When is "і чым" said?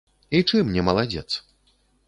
0.37-0.71